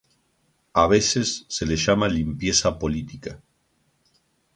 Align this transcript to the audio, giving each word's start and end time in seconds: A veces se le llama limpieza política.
A 0.73 0.87
veces 0.87 1.45
se 1.47 1.63
le 1.63 1.75
llama 1.75 2.07
limpieza 2.07 2.79
política. 2.79 3.39